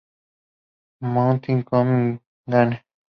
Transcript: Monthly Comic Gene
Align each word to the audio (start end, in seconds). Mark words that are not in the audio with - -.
Monthly 1.13 1.61
Comic 1.61 2.17
Gene 2.49 2.81